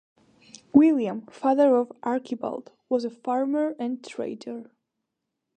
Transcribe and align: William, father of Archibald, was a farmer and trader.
William, 0.73 1.27
father 1.27 1.75
of 1.75 1.91
Archibald, 2.01 2.71
was 2.89 3.05
a 3.05 3.09
farmer 3.11 3.75
and 3.77 4.03
trader. 4.03 4.71